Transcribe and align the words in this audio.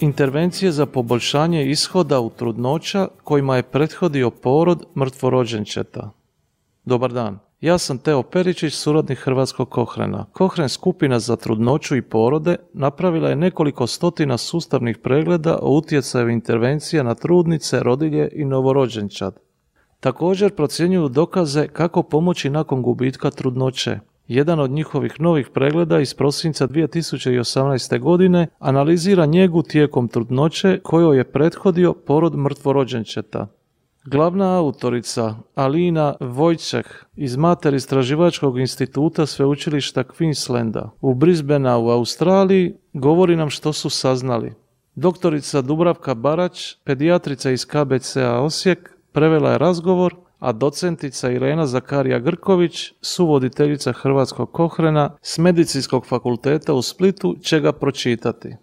intervencije 0.00 0.72
za 0.72 0.86
poboljšanje 0.86 1.70
ishoda 1.70 2.20
u 2.20 2.30
trudnoća 2.30 3.08
kojima 3.24 3.56
je 3.56 3.62
prethodio 3.62 4.30
porod 4.30 4.84
mrtvorođenčeta. 4.96 6.10
Dobar 6.84 7.12
dan. 7.12 7.38
Ja 7.60 7.78
sam 7.78 7.98
Teo 7.98 8.22
Peričić, 8.22 8.74
suradnik 8.74 9.18
Hrvatskog 9.18 9.70
Kohrena. 9.70 10.26
Kohren 10.32 10.68
skupina 10.68 11.18
za 11.18 11.36
trudnoću 11.36 11.96
i 11.96 12.02
porode 12.02 12.56
napravila 12.72 13.28
je 13.28 13.36
nekoliko 13.36 13.86
stotina 13.86 14.38
sustavnih 14.38 14.98
pregleda 14.98 15.58
o 15.62 15.76
utjecaju 15.76 16.28
intervencija 16.28 17.02
na 17.02 17.14
trudnice, 17.14 17.80
rodilje 17.82 18.28
i 18.32 18.44
novorođenčad. 18.44 19.38
Također 20.00 20.54
procjenjuju 20.54 21.08
dokaze 21.08 21.68
kako 21.68 22.02
pomoći 22.02 22.50
nakon 22.50 22.82
gubitka 22.82 23.30
trudnoće. 23.30 23.98
Jedan 24.30 24.60
od 24.60 24.70
njihovih 24.70 25.20
novih 25.20 25.48
pregleda 25.54 26.00
iz 26.00 26.14
prosinca 26.14 26.68
2018. 26.68 27.98
godine 28.00 28.46
analizira 28.58 29.26
njegu 29.26 29.62
tijekom 29.62 30.08
trudnoće 30.08 30.80
kojoj 30.82 31.16
je 31.16 31.24
prethodio 31.32 31.92
porod 31.92 32.36
mrtvorođenčeta. 32.36 33.46
Glavna 34.04 34.58
autorica 34.58 35.34
Alina 35.54 36.14
Vojčeh 36.20 36.86
iz 37.16 37.36
Mater 37.36 37.74
istraživačkog 37.74 38.58
instituta 38.58 39.26
sveučilišta 39.26 40.04
Queenslanda 40.04 40.88
u 41.00 41.14
Brisbanea 41.14 41.78
u 41.78 41.88
Australiji 41.88 42.74
govori 42.92 43.36
nam 43.36 43.50
što 43.50 43.72
su 43.72 43.90
saznali. 43.90 44.52
Doktorica 44.94 45.62
Dubravka 45.62 46.14
Barać, 46.14 46.76
pedijatrica 46.84 47.50
iz 47.50 47.66
KBCA 47.66 48.40
Osijek, 48.40 48.96
prevela 49.12 49.52
je 49.52 49.58
razgovor, 49.58 50.14
a 50.40 50.52
docentica 50.52 51.30
Irena 51.30 51.66
Zakarija 51.66 52.18
Grković, 52.18 52.92
suvoditeljica 53.00 53.92
Hrvatskog 53.92 54.52
kohrena 54.52 55.16
s 55.22 55.38
Medicinskog 55.38 56.06
fakulteta 56.06 56.74
u 56.74 56.82
Splitu, 56.82 57.36
će 57.42 57.60
ga 57.60 57.72
pročitati. 57.72 58.56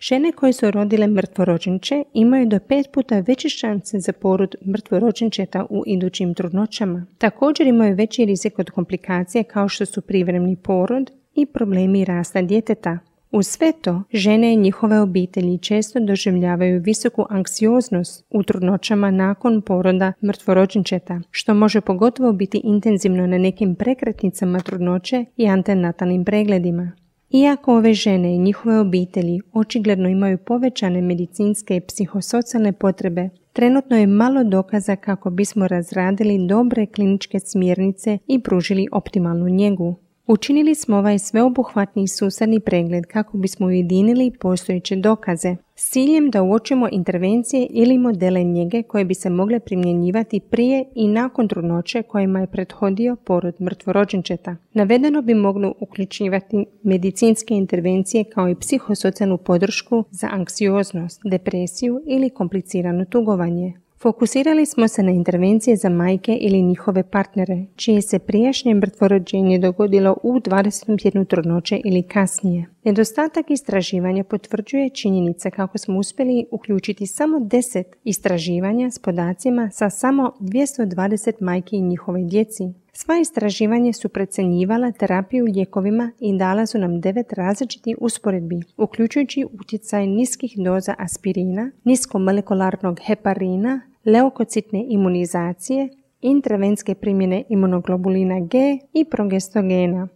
Žene 0.00 0.32
koje 0.32 0.52
su 0.52 0.70
rodile 0.70 1.06
mrtvorođenče 1.06 2.04
imaju 2.14 2.46
do 2.46 2.58
pet 2.68 2.86
puta 2.92 3.20
veće 3.20 3.48
šanse 3.48 4.00
za 4.00 4.12
porod 4.12 4.54
mrtvorođenčeta 4.66 5.66
u 5.70 5.82
idućim 5.86 6.34
trudnoćama. 6.34 7.06
Također 7.18 7.66
imaju 7.66 7.96
veći 7.96 8.24
rizik 8.24 8.58
od 8.58 8.70
komplikacije 8.70 9.44
kao 9.44 9.68
što 9.68 9.86
su 9.86 10.00
privremni 10.00 10.56
porod 10.56 11.10
i 11.34 11.46
problemi 11.46 12.04
rasta 12.04 12.42
djeteta. 12.42 12.98
U 13.32 13.42
sve 13.42 13.72
to, 13.80 14.02
žene 14.12 14.54
i 14.54 14.56
njihove 14.56 15.00
obitelji 15.00 15.58
često 15.58 16.00
doživljavaju 16.00 16.80
visoku 16.80 17.26
anksioznost 17.28 18.24
u 18.30 18.42
trudnoćama 18.42 19.10
nakon 19.10 19.62
poroda 19.62 20.12
mrtvorođenčeta, 20.22 21.20
što 21.30 21.54
može 21.54 21.80
pogotovo 21.80 22.32
biti 22.32 22.60
intenzivno 22.64 23.26
na 23.26 23.38
nekim 23.38 23.74
prekretnicama 23.74 24.60
trudnoće 24.60 25.24
i 25.36 25.48
antenatalnim 25.48 26.24
pregledima. 26.24 26.92
Iako 27.30 27.76
ove 27.76 27.94
žene 27.94 28.34
i 28.34 28.38
njihove 28.38 28.80
obitelji 28.80 29.40
očigledno 29.52 30.08
imaju 30.08 30.38
povećane 30.38 31.02
medicinske 31.02 31.76
i 31.76 31.80
psihosocijalne 31.80 32.72
potrebe, 32.72 33.28
trenutno 33.52 33.96
je 33.96 34.06
malo 34.06 34.44
dokaza 34.44 34.96
kako 34.96 35.30
bismo 35.30 35.68
razradili 35.68 36.46
dobre 36.48 36.86
kliničke 36.86 37.40
smjernice 37.40 38.18
i 38.26 38.42
pružili 38.42 38.88
optimalnu 38.92 39.48
njegu. 39.48 39.96
Učinili 40.26 40.74
smo 40.74 40.96
ovaj 40.96 41.18
sveobuhvatni 41.18 42.08
susadni 42.08 42.60
pregled 42.60 43.06
kako 43.06 43.38
bismo 43.38 43.66
ujedinili 43.66 44.32
postojeće 44.40 44.96
dokaze 44.96 45.56
s 45.74 45.90
ciljem 45.90 46.30
da 46.30 46.42
uočimo 46.42 46.88
intervencije 46.92 47.66
ili 47.70 47.98
modele 47.98 48.44
njege 48.44 48.82
koje 48.82 49.04
bi 49.04 49.14
se 49.14 49.30
mogle 49.30 49.60
primjenjivati 49.60 50.40
prije 50.40 50.84
i 50.94 51.08
nakon 51.08 51.48
trudnoće 51.48 52.02
kojima 52.02 52.40
je 52.40 52.46
prethodio 52.46 53.16
porod 53.16 53.54
mrtvorođenčeta. 53.60 54.56
Navedeno 54.72 55.22
bi 55.22 55.34
moglo 55.34 55.74
uključivati 55.80 56.66
medicinske 56.82 57.54
intervencije 57.54 58.24
kao 58.24 58.48
i 58.48 58.54
psihosocijalnu 58.54 59.38
podršku 59.38 60.04
za 60.10 60.28
anksioznost, 60.30 61.20
depresiju 61.24 62.02
ili 62.06 62.30
komplicirano 62.30 63.04
tugovanje. 63.04 63.72
Fokusirali 64.02 64.66
smo 64.66 64.88
se 64.88 65.02
na 65.02 65.10
intervencije 65.10 65.76
za 65.76 65.88
majke 65.88 66.38
ili 66.40 66.62
njihove 66.62 67.02
partnere, 67.10 67.64
čije 67.76 68.02
se 68.02 68.18
prijašnje 68.18 68.74
mrtvorođenje 68.74 69.58
dogodilo 69.58 70.16
u 70.22 70.32
20. 70.40 71.02
tjednu 71.02 71.24
trudnoće 71.24 71.80
ili 71.84 72.02
kasnije. 72.02 72.66
Nedostatak 72.84 73.50
istraživanja 73.50 74.24
potvrđuje 74.24 74.90
činjenice 74.90 75.50
kako 75.50 75.78
smo 75.78 75.98
uspjeli 75.98 76.46
uključiti 76.50 77.06
samo 77.06 77.38
10 77.38 77.84
istraživanja 78.04 78.90
s 78.90 78.98
podacima 78.98 79.70
sa 79.70 79.90
samo 79.90 80.32
220 80.40 81.32
majki 81.40 81.76
i 81.76 81.82
njihove 81.82 82.22
djeci. 82.22 82.64
Sva 82.92 83.18
istraživanja 83.18 83.92
su 83.92 84.08
precenjivala 84.08 84.92
terapiju 84.92 85.44
lijekovima 85.44 86.12
i 86.20 86.38
dala 86.38 86.66
su 86.66 86.78
nam 86.78 87.00
devet 87.00 87.32
različitih 87.32 87.96
usporedbi, 88.00 88.62
uključujući 88.76 89.46
utjecaj 89.60 90.06
niskih 90.06 90.54
doza 90.56 90.94
aspirina, 90.98 91.70
niskomolekularnog 91.84 93.00
heparina, 93.06 93.80
leukocitne 94.04 94.84
imunizacije, 94.88 95.88
intravenske 96.20 96.94
primjene 96.94 97.44
imunoglobulina 97.48 98.40
G 98.40 98.78
i 98.92 99.04
progestogena. 99.04 100.08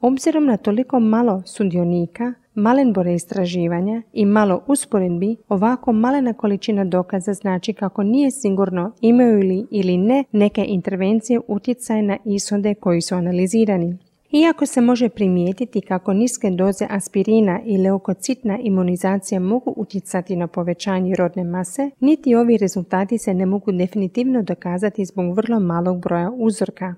Obzirom 0.00 0.46
na 0.46 0.56
toliko 0.56 1.00
malo 1.00 1.42
sudionika, 1.46 2.34
malen 2.54 2.92
broj 2.92 3.14
istraživanja 3.14 4.02
i 4.12 4.24
malo 4.24 4.62
usporedbi, 4.66 5.36
ovako 5.48 5.92
malena 5.92 6.32
količina 6.32 6.84
dokaza 6.84 7.34
znači 7.34 7.72
kako 7.72 8.02
nije 8.02 8.30
sigurno 8.30 8.92
imaju 9.00 9.38
li 9.38 9.66
ili 9.70 9.96
ne 9.96 10.24
neke 10.32 10.64
intervencije 10.68 11.40
utjecaj 11.48 12.02
na 12.02 12.18
ishode 12.24 12.74
koji 12.74 13.00
su 13.00 13.14
analizirani. 13.14 13.98
Iako 14.42 14.66
se 14.66 14.80
može 14.80 15.08
primijetiti 15.08 15.80
kako 15.80 16.12
niske 16.12 16.50
doze 16.50 16.86
aspirina 16.90 17.60
i 17.64 17.78
leukocitna 17.78 18.58
imunizacija 18.58 19.40
mogu 19.40 19.74
utjecati 19.76 20.36
na 20.36 20.46
povećanje 20.46 21.14
rodne 21.16 21.44
mase, 21.44 21.90
niti 22.00 22.34
ovi 22.34 22.56
rezultati 22.56 23.18
se 23.18 23.34
ne 23.34 23.46
mogu 23.46 23.72
definitivno 23.72 24.42
dokazati 24.42 25.04
zbog 25.04 25.36
vrlo 25.36 25.60
malog 25.60 26.00
broja 26.00 26.30
uzorka. 26.30 26.94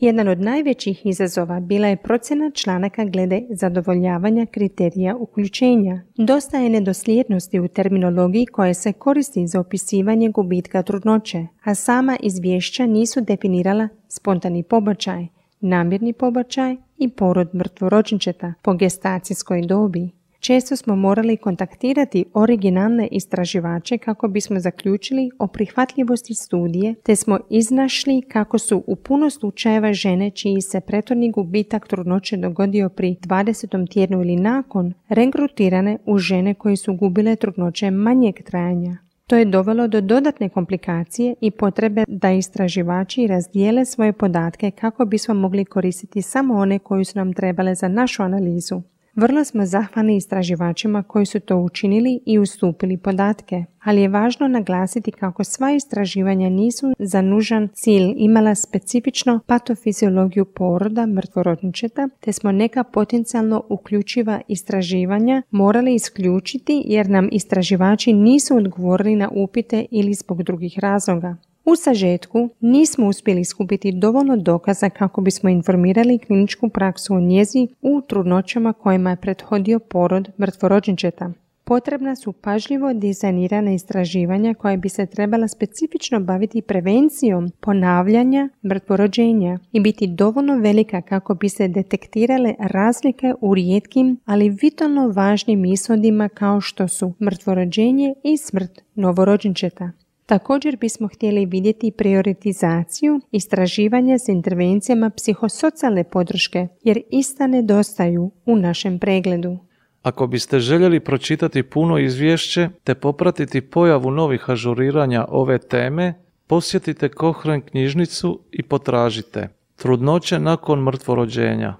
Jedan 0.00 0.28
od 0.28 0.40
najvećih 0.40 1.06
izazova 1.06 1.60
bila 1.60 1.88
je 1.88 1.96
procjena 1.96 2.50
članaka 2.50 3.04
glede 3.04 3.42
zadovoljavanja 3.50 4.46
kriterija 4.46 5.16
uključenja. 5.16 6.00
Dosta 6.16 6.58
je 6.58 6.70
nedosljednosti 6.70 7.60
u 7.60 7.68
terminologiji 7.68 8.46
koja 8.46 8.74
se 8.74 8.92
koristi 8.92 9.46
za 9.46 9.60
opisivanje 9.60 10.30
gubitka 10.30 10.82
trudnoće, 10.82 11.46
a 11.64 11.74
sama 11.74 12.16
izvješća 12.20 12.86
nisu 12.86 13.20
definirala 13.20 13.88
spontani 14.08 14.62
pobačaj, 14.62 15.26
namjerni 15.66 16.12
pobačaj 16.12 16.76
i 16.98 17.08
porod 17.08 17.54
mrtvorođenčeta 17.54 18.54
po 18.62 18.74
gestacijskoj 18.74 19.62
dobi. 19.62 20.10
Često 20.40 20.76
smo 20.76 20.96
morali 20.96 21.36
kontaktirati 21.36 22.24
originalne 22.34 23.08
istraživače 23.10 23.98
kako 23.98 24.28
bismo 24.28 24.60
zaključili 24.60 25.30
o 25.38 25.46
prihvatljivosti 25.46 26.34
studije, 26.34 26.94
te 26.94 27.16
smo 27.16 27.38
iznašli 27.50 28.22
kako 28.22 28.58
su 28.58 28.84
u 28.86 28.96
puno 28.96 29.30
slučajeva 29.30 29.92
žene 29.92 30.30
čiji 30.30 30.60
se 30.60 30.80
prethodni 30.80 31.30
gubitak 31.30 31.88
trudnoće 31.88 32.36
dogodio 32.36 32.88
pri 32.88 33.16
20. 33.20 33.92
tjednu 33.92 34.20
ili 34.20 34.36
nakon, 34.36 34.92
regrutirane 35.08 35.98
u 36.06 36.18
žene 36.18 36.54
koje 36.54 36.76
su 36.76 36.94
gubile 36.94 37.36
trudnoće 37.36 37.90
manjeg 37.90 38.34
trajanja. 38.44 39.05
To 39.28 39.36
je 39.36 39.44
dovelo 39.44 39.88
do 39.88 40.00
dodatne 40.00 40.48
komplikacije 40.48 41.34
i 41.40 41.50
potrebe 41.50 42.04
da 42.08 42.30
istraživači 42.30 43.26
razdijele 43.26 43.84
svoje 43.84 44.12
podatke 44.12 44.70
kako 44.70 45.04
bismo 45.04 45.34
mogli 45.34 45.64
koristiti 45.64 46.22
samo 46.22 46.54
one 46.54 46.78
koji 46.78 47.04
su 47.04 47.18
nam 47.18 47.32
trebale 47.32 47.74
za 47.74 47.88
našu 47.88 48.22
analizu. 48.22 48.82
Vrlo 49.16 49.44
smo 49.44 49.66
zahvalni 49.66 50.16
istraživačima 50.16 51.02
koji 51.02 51.26
su 51.26 51.40
to 51.40 51.56
učinili 51.56 52.20
i 52.26 52.38
ustupili 52.38 52.96
podatke, 52.96 53.64
ali 53.82 54.00
je 54.00 54.08
važno 54.08 54.48
naglasiti 54.48 55.12
kako 55.12 55.44
sva 55.44 55.72
istraživanja 55.72 56.48
nisu 56.48 56.92
za 56.98 57.22
nužan 57.22 57.68
cilj 57.74 58.14
imala 58.16 58.54
specifično 58.54 59.40
patofiziologiju 59.46 60.44
poroda 60.44 61.06
mrtvorodničeta, 61.06 62.08
te 62.20 62.32
smo 62.32 62.52
neka 62.52 62.84
potencijalno 62.84 63.62
uključiva 63.68 64.40
istraživanja 64.48 65.42
morali 65.50 65.94
isključiti 65.94 66.82
jer 66.86 67.08
nam 67.10 67.28
istraživači 67.32 68.12
nisu 68.12 68.56
odgovorili 68.56 69.16
na 69.16 69.28
upite 69.32 69.86
ili 69.90 70.14
zbog 70.14 70.42
drugih 70.42 70.78
razloga. 70.78 71.36
U 71.66 71.76
sažetku 71.76 72.48
nismo 72.60 73.06
uspjeli 73.06 73.44
skupiti 73.44 73.92
dovoljno 73.92 74.36
dokaza 74.36 74.90
kako 74.90 75.20
bismo 75.20 75.50
informirali 75.50 76.18
kliničku 76.18 76.68
praksu 76.68 77.14
o 77.14 77.20
njezi 77.20 77.68
u 77.82 78.00
trudnoćama 78.08 78.72
kojima 78.72 79.10
je 79.10 79.16
prethodio 79.16 79.78
porod 79.78 80.30
mrtvorođenčeta. 80.38 81.32
Potrebna 81.64 82.16
su 82.16 82.32
pažljivo 82.32 82.92
dizajnirana 82.92 83.72
istraživanja 83.72 84.54
koja 84.54 84.76
bi 84.76 84.88
se 84.88 85.06
trebala 85.06 85.48
specifično 85.48 86.20
baviti 86.20 86.62
prevencijom 86.62 87.50
ponavljanja 87.60 88.48
mrtvorođenja 88.64 89.58
i 89.72 89.80
biti 89.80 90.06
dovoljno 90.06 90.56
velika 90.56 91.02
kako 91.02 91.34
bi 91.34 91.48
se 91.48 91.68
detektirale 91.68 92.54
razlike 92.58 93.34
u 93.40 93.54
rijetkim, 93.54 94.20
ali 94.24 94.56
vitalno 94.62 95.08
važnim 95.08 95.64
ishodima 95.64 96.28
kao 96.28 96.60
što 96.60 96.88
su 96.88 97.12
mrtvorođenje 97.20 98.14
i 98.24 98.36
smrt 98.36 98.80
novorođenčeta. 98.94 99.90
Također 100.26 100.76
bismo 100.76 101.08
htjeli 101.08 101.46
vidjeti 101.46 101.90
prioritizaciju 101.90 103.20
istraživanja 103.32 104.18
s 104.18 104.28
intervencijama 104.28 105.10
psihosocijalne 105.10 106.04
podrške, 106.04 106.68
jer 106.84 107.00
ista 107.10 107.46
nedostaju 107.46 108.30
u 108.46 108.56
našem 108.56 108.98
pregledu. 108.98 109.58
Ako 110.02 110.26
biste 110.26 110.60
željeli 110.60 111.00
pročitati 111.00 111.62
puno 111.62 111.98
izvješće 111.98 112.68
te 112.84 112.94
popratiti 112.94 113.60
pojavu 113.60 114.10
novih 114.10 114.50
ažuriranja 114.50 115.24
ove 115.28 115.58
teme, 115.58 116.14
posjetite 116.46 117.08
Kohren 117.08 117.60
knjižnicu 117.60 118.40
i 118.50 118.62
potražite 118.62 119.48
Trudnoće 119.76 120.38
nakon 120.38 120.82
mrtvorođenja 120.82 121.76